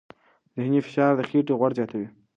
ذهني 0.57 0.79
فشار 0.85 1.11
د 1.17 1.21
خېټې 1.29 1.53
غوړ 1.59 1.71
زیاتوي. 1.79 2.07